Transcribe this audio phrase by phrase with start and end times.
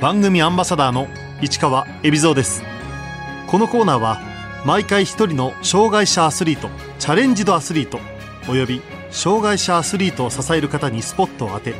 [0.00, 1.08] 番組アンバサダーの
[1.40, 2.62] 市川恵比蔵です。
[3.46, 4.20] このコーナーは
[4.66, 7.98] 毎回一人の障害者アスリートチャレンジドアスリート
[8.46, 11.74] および障害者アスリートを支える方にスポットを当て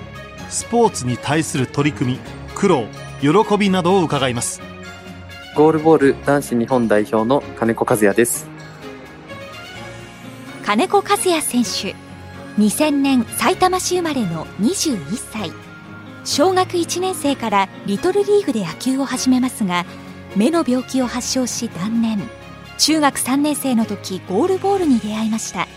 [0.49, 2.19] スポーツに対する取り組み
[2.55, 2.87] 苦労
[3.21, 4.63] 喜びなどを伺います。
[5.55, 8.47] ゴールボール男子日本代表の金子和也です。
[10.65, 11.95] 金子和也選手
[12.59, 15.53] 2000年埼玉市生まれの21歳
[16.27, 19.87] 小学1年生からリトルリーグで野球を始めますが
[20.35, 22.21] 目の病気を発症し断念。
[22.79, 25.69] 中学3年生の時ゴールボールに出会いました。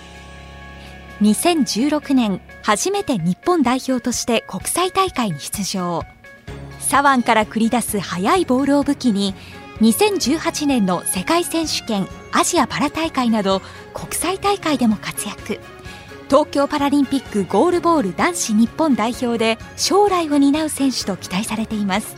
[1.21, 6.03] 2016年初めて日本代表として国際大会に出場。
[6.79, 9.35] 左腕から繰り出す速いボールを武器に
[9.81, 13.61] 2018年の世界選手権アジアパラ大会など
[13.93, 15.59] 国際大会でも活躍。
[16.29, 22.15] 東京パラリンピックゴールボール男子日本代表で将来を担う選手と期待されています。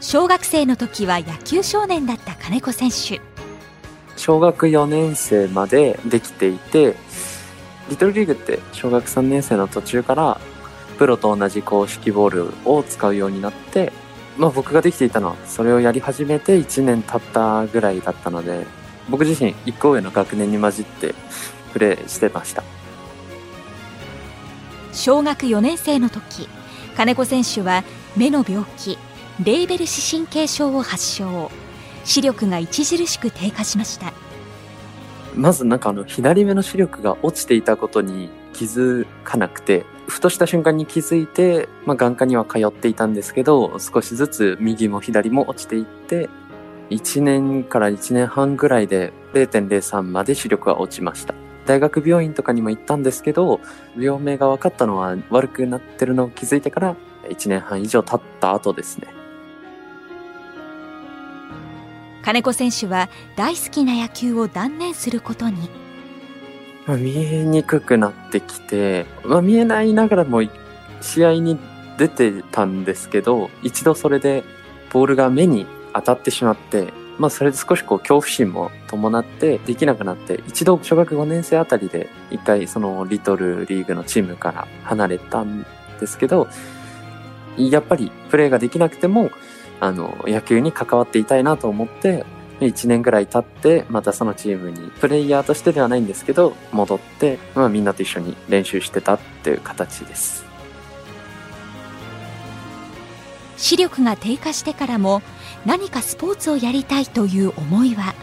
[0.00, 3.20] 小学生の時は野球少年だった金子選手。
[4.16, 6.96] 小学4年生までできていて
[7.90, 10.40] リトルリーグって小学3年生の途中から
[10.96, 13.92] プロと同じ公式ボールを使うようになって、
[14.38, 18.66] まあ僕ができていたのはそれをやり始めて1年経ったぐらいだったので、
[19.10, 21.14] 僕自身1個上の学年に混じって
[21.76, 22.64] プレーしてました。
[24.94, 26.48] 小学4年生の時、
[26.96, 27.84] 金子選手は
[28.16, 28.96] 目の病気、
[29.44, 31.50] レーベル視神経症を発症。
[32.04, 34.14] 視力が著しく低下しました。
[35.34, 46.30] まずなんかあの左目の視力が落ちていたことに気づかなくて、ふとした瞬間に気づいて、まあ、眼科には通っていたんですけど、少しずつ右も左も落ちていって、
[46.88, 51.34] 1年から1年半ぐらいで0.03まで視力が落ちました。
[51.66, 53.60] 大学病院とかにも行ったんですけど、
[53.98, 56.96] 病名が分かったのは悪くなってるのを気づいてから
[57.28, 59.08] 1年半以上経った後ですね。
[62.22, 65.68] 金子選手は大好きな野球を断念することに。
[66.86, 70.42] まあ、見えにくくなってきて、まあ、見えないながらも
[71.00, 71.58] 試合に
[71.98, 74.44] 出てたんですけど、一度それで
[74.92, 85.66] ボールが目に当たってしまって、まあそれで少しこう恐怖心も伴ってできなくなって、一度小学5年生あたりで一回そのリトルリーグのチームから離れたん
[86.00, 86.48] ですけど、
[87.56, 89.30] やっぱりプレーができなくても
[89.80, 92.24] あの、野球に関わっていたいなと思って、
[92.60, 100.44] 1年ぐらい経って、またそのチームに、プレイヤーとしてではないんですけど、戻って、まあみんなと一緒に練習してたっていう形です。
[103.58, 105.22] 視力が低下してからも、
[105.66, 108.14] 何かスポーツをやりたいという思いは？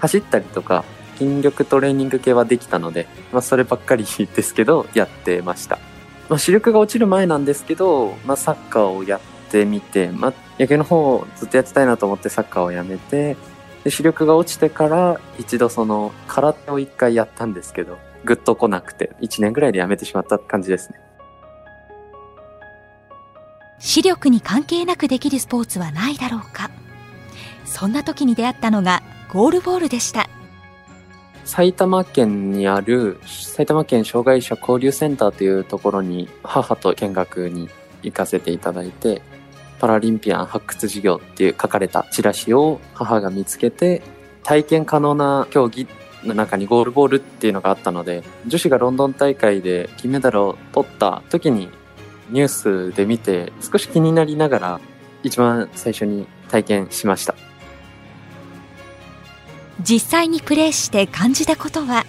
[0.00, 0.84] 走ったりとか、
[1.16, 5.78] 筋力トレーニング系はできたので、まあそればっかりですけど、やってました。
[6.28, 13.36] まあ視力が落ちる前なんですけど、まあサッカーをやってみて、まあ野球の方をずっとやってたいなと思ってサッカーをやめて、
[13.84, 20.98] で視力が落ちてから一度その空手を一回やったんですけど、ぐっと来なくて、1年ぐらいでやめてしまった感じですね。
[23.80, 26.70] 視力に関係なくできるスポーツはないだろうか。
[27.64, 29.02] そんな時に出会ったのが
[29.32, 30.28] ゴールボールでした。
[31.44, 37.68] 埼玉県にある埼玉県障害者交流センターというところに母と見学に
[38.02, 39.22] 行かせていただいて、
[39.78, 44.02] パラリンピアン発掘事業っていう書かれたチラシを母が見つけて、
[44.44, 45.88] 体験可能な競技
[46.24, 51.70] の中にゴールボールっていうのがあったので、女子がロンドン大会で金メダルを取った時に
[52.30, 54.80] ニュースで見て少し気になりながら
[55.22, 57.34] 一番最初に体験しました。
[59.80, 62.04] 実際にプレイして感じたことは？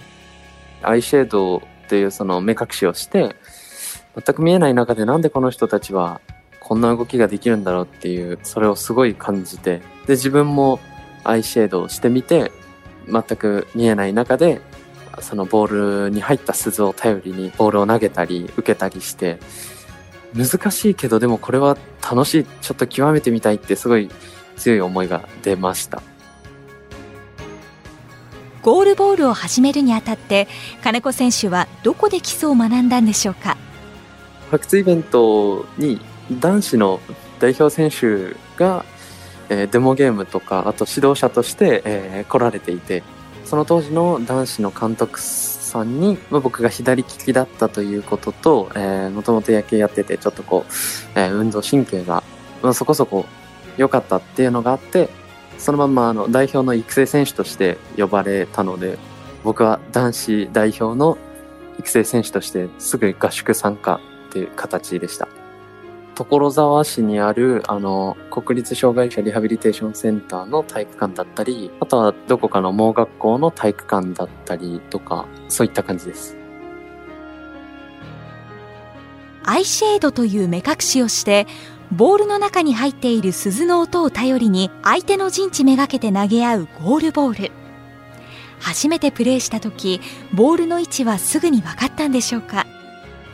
[0.82, 3.36] アイシェードっていうその目隠しをして
[4.14, 6.20] 全く見えない中でなんでこの人たちは
[6.60, 10.78] こんな動きができるんだろうっていう、それをすごい感じて、で、自分も
[11.24, 12.52] アイシェードをしてみて、
[13.08, 14.60] 全く見えない中で、
[15.20, 19.40] そのボールに入った鈴を頼りにボールを投げたり受けたりして、
[20.34, 24.10] 難しいけどでもこれは楽しい、ちょっと極めてみたいってすごい
[24.56, 26.02] 強い思いが出ました。
[28.62, 30.46] ゴールボールを始めるにあたって
[30.84, 33.56] 金子選手はどこで基礎を学んだんでしょうか？
[34.52, 37.00] 発掘イベントに男子の
[37.40, 38.84] 代表選手が、
[39.48, 43.02] えー、デモゲームとかあと指導者として、えー、来られていて
[43.44, 45.20] その当時の男子の監督
[45.72, 52.22] さんに、まあ、僕が左利きだったということと、えもともと野球やっててちょっとこう、えー、運動神経が、
[52.62, 53.24] まあ、そこそこ
[53.76, 55.08] 良かったっていうのがあって
[55.58, 58.98] そのまんまあの代表の育成選手として呼ばれたので
[59.44, 61.16] 僕は男子代表の
[61.78, 65.28] 育成選手としてすぐ合宿参加っていう形でした。
[66.14, 76.36] 所沢市にある、あの、国立障害者リハビリテーションセンターの体育館だったり、あとはどこかの盲学校の体育館だったりとか、そういった感じです。
[79.44, 81.48] アイシェードという目隠しをして
[81.90, 87.52] ボールの中に入っている鈴の音を頼りに相手の陣地めがけて投げ合うゴールボール
[88.60, 90.00] 初めてプレーした時
[90.32, 92.66] ボールの位置はすぐに分かったんでしょうか？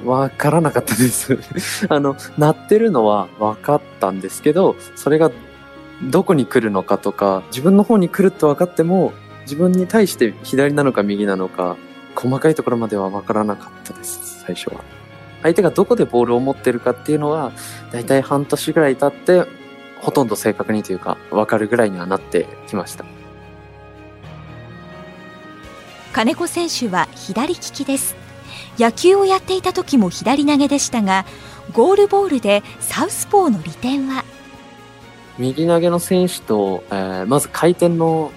[0.05, 1.39] わからなかったです。
[1.89, 5.31] あの、鳴ってるのは分かったんですけど、それが
[6.03, 9.13] どこに来るのかとか、自分の方に来ると分かっても、
[9.43, 11.77] 自分に対して左なのか右なのか、
[12.15, 14.83] 細かいところまでは分からなかったです、最初は。
[15.43, 17.53] 相手がどこでボールを持ってるかっていうのは、
[17.93, 19.49] だいたい半年ぐらい経って、
[20.01, 23.05] ほとんど正確にというか、分かるぐらいにはなってきました。
[26.13, 28.28] 金子選手は左利きです
[28.79, 31.25] 野球をやっていた時も左投げでしたが
[31.73, 34.25] ゴールボールでサウスポーの利点は？
[35.39, 38.33] 右投げの選手と、えーまず回転の、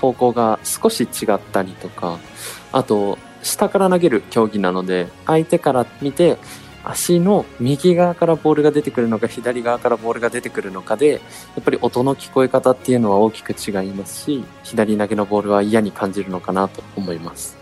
[0.00, 2.18] 方向が少し違ったりとか、
[2.72, 6.36] あと、下から投げる競技なので、相手から見て、
[6.84, 11.18] 足の右側からボールが出てくるのか、左側からボールが出てくるのかで、や
[11.60, 17.61] っぱり音の聞こえ方っていうのは大きく違いますし、左投げのボールは嫌に感じるのかなと思います。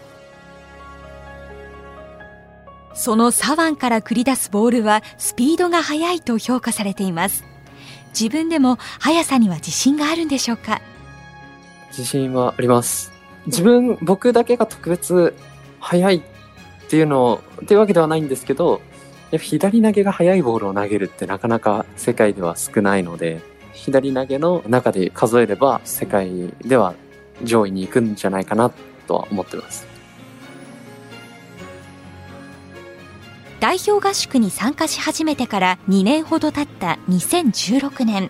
[3.01, 7.45] その左腕から繰り出すボールはスピードが速いと評価されています
[8.13, 10.83] 自分でも速さには自信があるんでしょうか？
[11.89, 13.11] 自信はあります。
[13.47, 15.35] 自分、僕だけが特別
[15.79, 16.23] 速いっ
[16.89, 18.83] ていうの、っていうわけではないんですけど、
[19.31, 23.41] やっぱ左投げが速いボールを投げるってなかなか世界では少ないので、
[23.73, 26.95] 左投げの中で数えれば世界では
[27.45, 28.71] 上位に行くんじゃないかな
[29.07, 29.87] とは思ってます。
[33.71, 38.29] 代表合宿に参加し始めてから2年ほど経った2016年。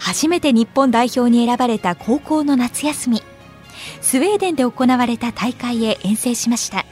[0.00, 3.22] 初めて日本代表に選ばれた高校の夏休み。
[4.00, 6.84] スウェーデンで行われた大会へ遠征しました。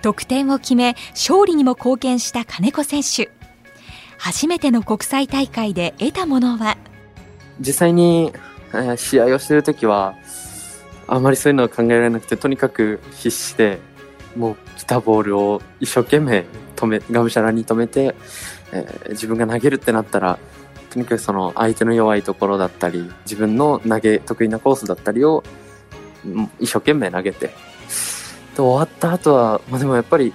[0.00, 3.30] 得点を決め勝利にも貢献した金子選手。
[4.16, 6.78] 初めての国際大会で得たものは？
[7.60, 8.32] 実際に、
[8.96, 10.14] 試合をしてるときは、
[11.06, 13.80] あまりそういうのは考えられなくて、とにかく必死で、
[14.34, 16.46] もう来たボールを一生懸命
[16.80, 18.14] 止め、がむしゃらに止めて、
[18.72, 20.38] えー自分が投げるってなったら、
[20.90, 25.44] とにかくその相手の弱いところだったり、自分の投げ得意なコースだったりを、
[26.58, 27.54] 一生懸命投げて、で
[28.56, 30.32] 終わった後は、まあでもやっぱり、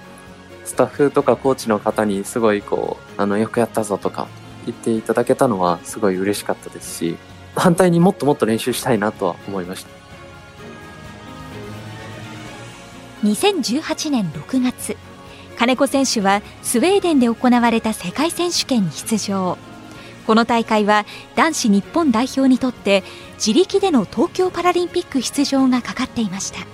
[0.64, 4.28] スタッフとかコーチの方にすごいこう、あの、よくやったぞとか
[4.66, 7.16] 言っていただけたのはすごい嬉しかったですし、
[7.54, 9.96] 反対にもっともっと練習したいなとは思いました。
[13.24, 14.96] 2018年6月
[15.56, 19.58] 金子選手はスウェーデンで行われた世界選手権に出場
[20.26, 23.04] この大会は男子日本代表にとって
[23.34, 26.66] 自力での東京パラリンピック出場がかかっていました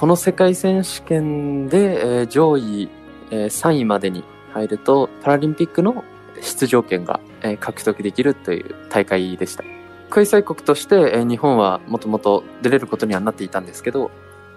[0.00, 2.88] この世界選手権で、えー上位、
[3.30, 6.04] えー3位までに入ると、パラリンピックの
[6.40, 9.64] 出場権が、えー獲得できるという大会でした。
[10.08, 14.10] 開催国として、えー日本はもともと出れることにはなっていたんですけど、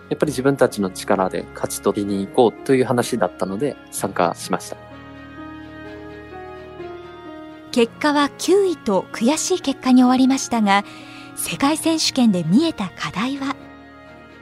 [0.10, 4.78] やっぱり自分たちの力で勝ち取りに行こうという話だったので参加しました。
[7.72, 10.83] 結果は9位と悔しい結果に終わりましたが
[11.36, 13.56] 世界選手権で見えた課題は？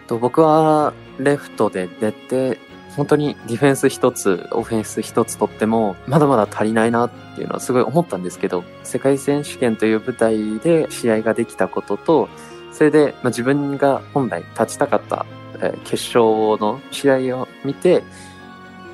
[0.07, 2.59] と僕はレフトで出て、
[2.97, 12.27] 本当にディフェンス一つ、オフェンス一つとっても、まだまだ足りないなっていうのはすごい思ったんですけど、世界選手権という舞台で試合ができたことと、
[12.73, 15.25] それで、まあ、自分が本来立ちたかった、
[15.61, 18.03] えー決勝の試合を見て、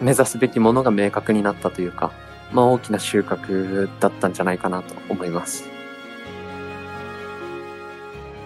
[0.02, 2.12] 目指すべきものが明確になったというか、
[2.52, 5.78] まあ大きな収穫だったんじゃないかなと思います。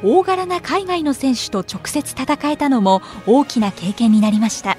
[0.04, 4.78] 大柄な海外の選手と直接戦えたのも大きな経験になりました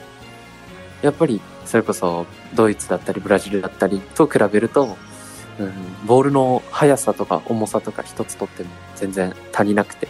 [1.01, 4.97] やっぱりそれこそドイツだったりブラジルだったりと比べると、
[5.59, 5.73] うん、
[6.07, 10.09] ボールの速さとか重さとか一つとっても全然足りなくて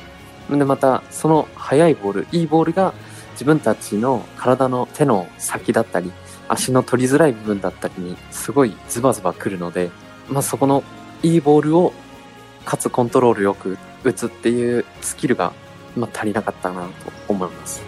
[0.50, 2.94] でまたその速いボールいいボールが
[3.32, 6.12] 自分たちの体の手の先だったり
[6.48, 9.90] 足の取りづらい部分だったりにすごいズバズバくるので、
[10.28, 10.84] まあ、そこの
[11.22, 11.92] いいボールを
[12.64, 15.52] かつコントロールよく打つっていうスキルが、
[15.96, 16.88] まあ、足りなかったなと
[17.28, 17.82] 思います。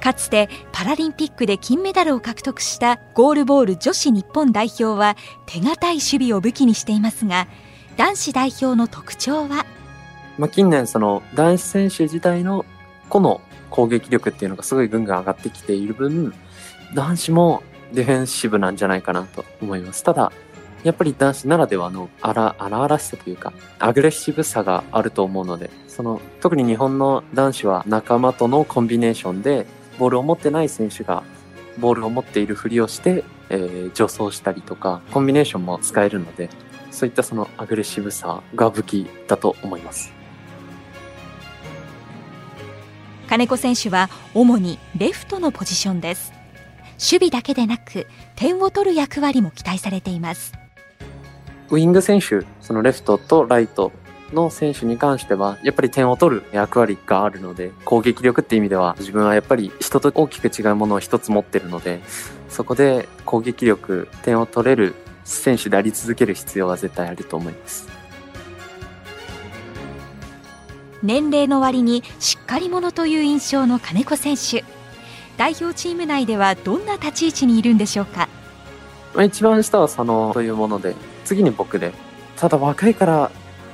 [0.00, 7.48] かつてパラリンピックで金メダルを獲得したゴールボール女子日本代表は手堅い守備を武器にしていますが
[7.96, 9.66] 男子代表の特徴は？
[10.38, 12.64] まあ、近年その男子選手自体の
[13.08, 16.34] 個の攻撃力っていうのがすごいぐんぐん上がってきている分、
[16.94, 20.02] 男子もディフェンシブなんじゃないかなと思います。
[20.02, 20.32] ただ、
[20.84, 29.66] やっぱり男子ならではの荒々しさというか、アグレッシブさがあると思うので、その、特に日本の男子は仲間とのコンビネーションで、
[29.98, 31.24] ボールを持ってない選手が、
[31.78, 36.50] ボールを持っているふりをして、えー、助走したりとか、コンビネーションも使えるので、
[36.90, 40.15] そういったそのアグレッシブさが武器だと思います。
[43.28, 46.32] 金子選手は主にレフトのポジションです。
[46.98, 48.06] 守備だけでなく
[48.36, 50.52] 点を取る役割も期待されています。
[51.70, 53.92] ウイング選手、そのレフトとライト
[54.32, 62.00] の選手に関しては、やっぱり点を取る役割があるので、攻撃力って意味では、自分はやっぱり人と大きく違うものを一つ持ってるので、
[62.48, 67.95] そこで攻撃力、点を取れる選手であり続ける必要は絶対あると思います。
[71.02, 74.64] 年齢の割にしっかり者という印象の金子選手。
[75.36, 78.28] 代表チーム内ではどんな立ち位置にいるんでしょうか？
[79.22, 81.92] 一番下は佐野というもので、次に僕で、
[82.36, 83.30] ただ若いから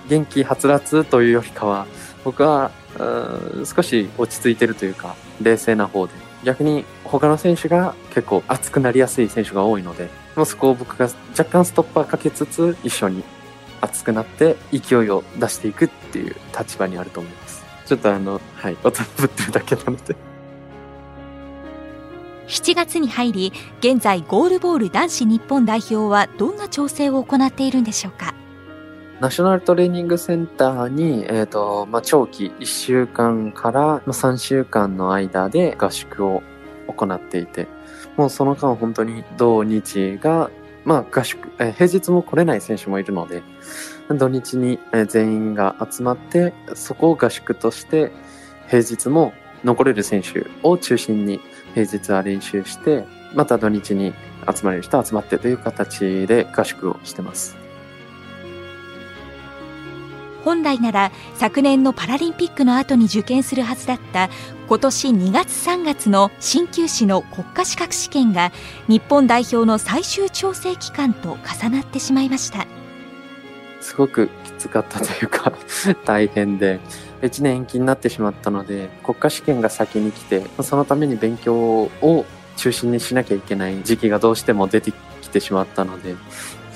[0.08, 1.86] 元気はつらつというよりかは、
[2.24, 2.70] 僕は
[3.64, 6.12] 少し落ち着いてるというか、冷静な方で、
[6.44, 13.22] 逆に他の選手が結構熱くなりやすい選手が多いので、もうそこを僕が若干ストッパーかけつつ、一緒に
[13.82, 17.62] 熱くなって勢いを出していくっていう立場にあると思います。
[17.84, 20.16] ちょっとあの、はい、音ぶってるだけなので
[22.46, 28.34] 7月に入り現在ゴールボール男子日本代表はどんな調整を行っているんでしょうか？
[29.20, 36.42] ナショナルトレーニングセンターに、えっ、ー、と、まあ、長期1週間から3週間の間で合宿を
[36.88, 37.68] 行っていて、
[38.16, 40.50] もうその間本当に土日が、
[40.84, 43.44] まあ合宿、えー、平日も来れない選手もいるので、
[44.08, 44.78] 土日に
[45.08, 48.12] 全員が集まって、そこを合宿として、
[48.68, 49.32] 平日も
[49.64, 51.40] 残れる選手を中心に
[51.74, 53.04] 平日は練習して、
[53.34, 54.12] また土日に
[54.52, 57.62] 集まれる人集まってという形で合宿をしてます。
[60.44, 64.28] 本来なら昨年のパラリンピックの後に受験するはずだった
[64.68, 68.52] 今年2月3月の鍼灸師の国家資格試験が
[68.88, 72.66] 日本代表の最終調整期間と重なってしまいました
[73.82, 75.52] すごくきつかったというか
[76.06, 76.80] 大変で
[77.22, 82.24] 1年延期になってしまったので、国家試験が先に来て、そのために勉強を
[82.56, 86.16] 中心にしなきゃいけない時期がどうしても出てきてしまったので、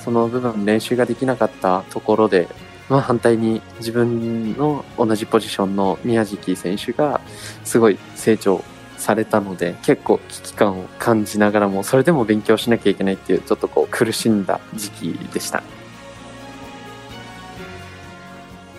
[0.04, 2.48] その部分練習ができなかったところで、
[2.88, 7.20] まあ反対に自分の同じポジションの宮敷選手が
[7.64, 8.62] すごい成長
[8.96, 15.64] されたので結構危機感を感じながらもそれでも勉強しなきゃいけないっていうちょっとこう苦しんだ時期でした。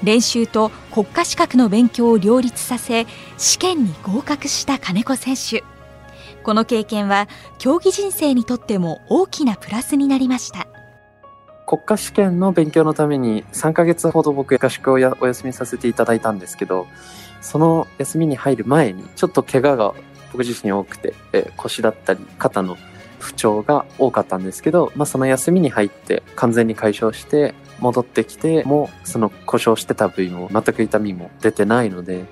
[0.04, 5.64] 練習と国家資格の勉強を両立させ試験に合格した金子選手。
[6.44, 7.28] この経験は
[7.58, 10.68] 競技人生にとっても大きなプラスになりました。
[11.68, 16.88] 国家試験の勉強のために3ヶ月ほど僕合宿をやお休みさせていただいたんですけど
[17.42, 19.94] その休みに入る前にちょっと怪我が
[20.32, 22.78] 僕自身多くて、え腰だったり肩の
[23.20, 32.26] 不調が多かったんですけど、まあ、その休みに入って完全に解消して戻ってきてもその故障してた部位も全く痛みも出てないので、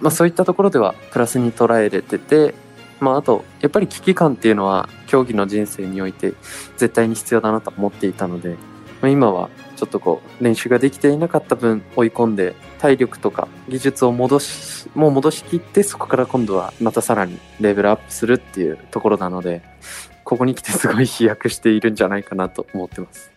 [0.00, 2.54] まあ、そういったところではプラスに捉えれてて、
[3.00, 6.34] まあ、あとやっぱり危機感っていうのは競技の人生において
[6.76, 8.56] 絶対に必要だなと思っていたので、ま
[9.02, 19.62] あ、今はちょっとこう練習ができていなかった分追い込んで体力とか技術を戻しもう戻しきってそこから今度はまたさらにレベルアップするっていうところなので
[20.24, 23.35] ここに来てすごい飛躍しているんじゃないかなと思ってます。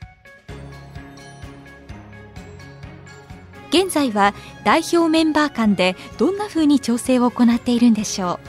[3.69, 4.33] 現在は
[4.63, 8.39] 代表メンバー間でどんなふうに調整を行っているんでしょ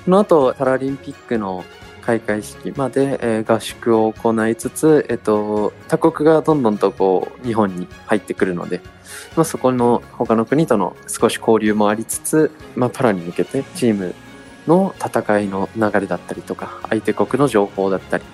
[0.00, 0.04] う？
[0.06, 1.64] この後パラリンピックの
[2.02, 8.82] 開会式まで、えー、合宿を行いつつ、えっと、他国がどんどんとこう日本に入ってくるので、
[9.36, 14.14] まあ、そこの他の国との少し交流もありつつ、まあ、パラに向けてチーム
[14.66, 18.24] の戦いの流れだったりとか相手国の情報だったり、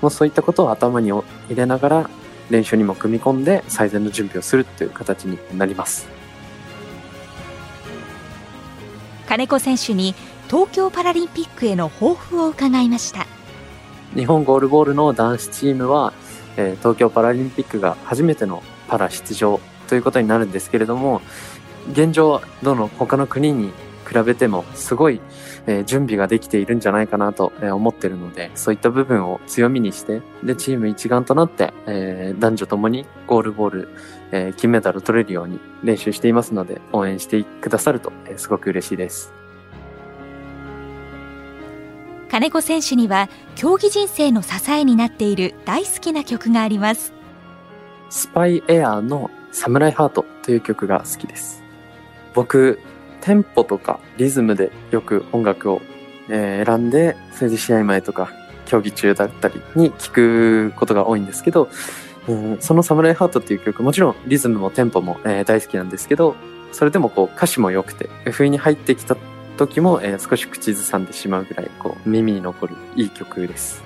[0.00, 2.10] もうそういったことを頭に入れながら
[2.50, 6.06] 練習にも組み込んで最善の準備をするという形になります。
[9.26, 10.14] 金子選手に
[10.48, 13.26] 東京パラリンピックへの抱負を伺いました。
[14.14, 16.12] 日本ゴールボールの男子チームは、
[16.58, 21.22] えー、東京パラリンピックが初めてのパラ出場ということになるんですけれども
[21.92, 23.72] 現状どの他の国に
[24.06, 25.20] 比べてもすごい、
[25.66, 33.88] えー、準備ができているんじゃないかなと、えー、思ってるので、そういった部分を強みにして、で、チーム一丸となって、えー、男女ともにゴールボール、
[34.32, 39.32] えー、金メダルを取れるように練習していますので、応援してくださると、えー、すごく嬉しいです。
[42.32, 47.12] 金子選手には競技人生の支えになっている大好きな曲があります
[48.08, 51.62] スパイエアーのサムライハートという曲が好きです
[52.32, 52.80] 僕
[53.22, 55.80] テンポとかリズムでよく音楽を、
[56.28, 58.30] えー選んでそれで試合前とか
[58.66, 61.68] 競技中だったりに聴くことが多いんですけど、
[62.28, 66.36] うんその「サムライハート」っていう曲もちろんリズムもテンポも、えー大好きなんですけど
[66.70, 69.16] それでもこう歌詞も良くて不意に入ってきた
[69.56, 73.82] 時も、えー少し口ずさんでしまうぐらいこう耳に残るいい曲です。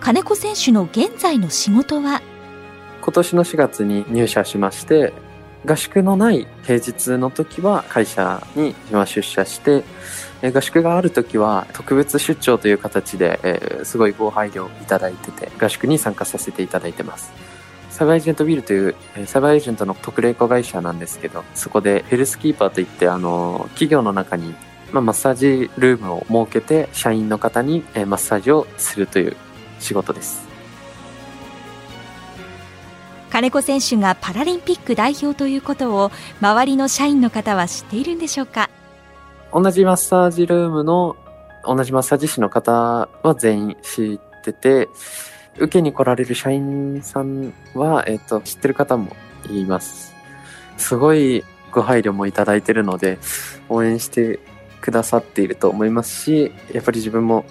[0.00, 2.22] 金子選手の現在の仕事は？
[3.02, 5.12] 今年の4月に入社しまして
[5.66, 9.84] 合宿のない平日の時は会社にまあ出社して
[10.42, 17.32] え合宿がある時は特別出張という形で、えーすごいご配慮をいただいてて合宿に参加させていただいてます。
[17.88, 18.94] サバエージェントビルという
[19.26, 24.54] サバエージェントの特例子会社なんですけどそこでヘルスキーパーといってあの企業の中に
[24.92, 29.36] まあ、マッサージルームを設けて社員の方にえマッサージをするという
[29.78, 30.49] 仕事です。
[33.30, 36.10] 金子選手がパラリンピック代表ということを
[36.40, 38.68] 周りの社員の方は知っているんでしょうか？
[39.52, 41.16] 同じマッサージルームの
[41.64, 44.88] 同じマッサージ師の方は全員知ってて、
[45.56, 49.14] 受けに来られる社員さんは、えっ、と、知ってる方も
[49.50, 50.14] います。
[50.78, 53.18] すごいご配慮もいただいてるので、
[53.68, 54.38] 応援して
[54.80, 57.44] くださっていると思いますし、やっぱり自分も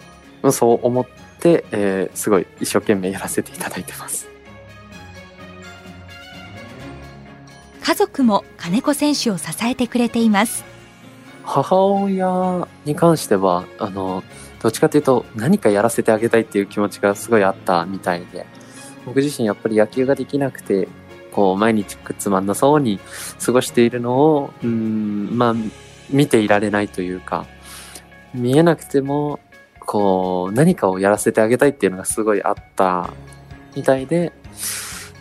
[0.51, 1.05] そう思っ
[1.39, 4.28] て、えーすごい一生懸命やらせていただいてます。
[7.89, 10.63] 家族も金子選手を支えてくれています。
[11.43, 14.24] 母親に関しては、あの、
[14.62, 18.46] どっちかというと何かやらせてあげたいっていう気持ちがすごいあったみたいで、
[19.08, 20.88] 僕自身やっぱり野球ができなくて、
[21.31, 23.00] こう毎日くっつまんなそうに
[23.43, 25.55] 過ごしているのを、うん、まあ、
[26.12, 27.48] 見ていられないというか、
[28.36, 29.39] 見えなくても、
[29.79, 33.10] こう、何かをやらせてあげたいっていうのがすごいあった
[33.75, 34.31] みたいで、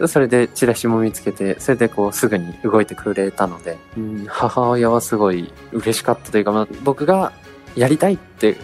[0.06, 7.32] それでチラシも見つけて、それでこうすぐに動いてくれたので、うん、母親はすごい嬉しかったというか、まあ、僕が
[7.74, 8.56] やりたいって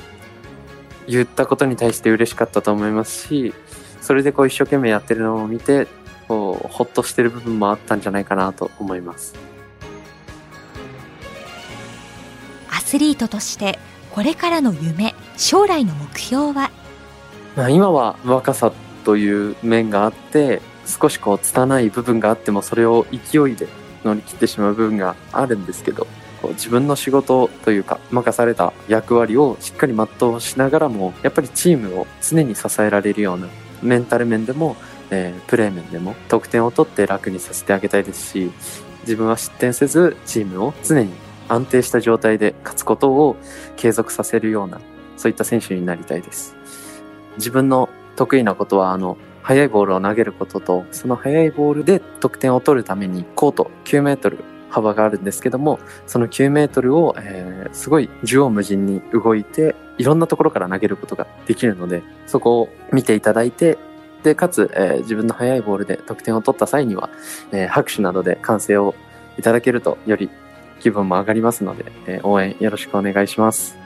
[1.08, 3.52] 言ったことに対して嬉しかったと思いますし、
[4.00, 5.88] それでこう一生懸命やってるのを見て、
[6.28, 9.34] こう、ほっとしてる部分もあったんじゃないかなと思います。
[12.70, 13.78] アスリートとして
[14.12, 16.70] これからの夢将来の目標は？
[17.56, 18.72] まあ、今は若さ
[19.04, 23.68] という面があって、少しこう拙い部分があってもそれを勢いで
[24.04, 26.06] 乗り切ってしまう部分があるんですけど、
[26.42, 33.48] こう自分の仕事というか任された役割をしっかり全うしながらも、やっぱりチームを常に支えられるような
[33.82, 34.76] メンタル面でも、
[35.10, 38.50] えープレー面でも得点を取って楽にさせてあげたいですし、
[39.02, 41.10] 自分は失点せずチームを常に
[41.48, 43.36] 安定した状態で勝つことを
[43.76, 44.80] 継続させるような、
[45.16, 46.56] そういった選手になりたいです。
[47.36, 54.38] 自分の得意なことは、あの、速いボールを投げることと、その速いボールで得点を取るために、コート9メートル
[54.70, 63.76] 幅があるんですけども、その9メートルを、えーすごい縦横無尽に動いて、いろんなところから投げることができるので、そこを見ていただいて、
[64.22, 67.10] で、かつ、えー自分の速いボールで得点を取った際には、
[67.52, 68.94] えー拍手などで歓声を
[69.36, 70.30] いただけると、より
[70.80, 73.83] 気分も上がりますので、え応援よろしくお願いします。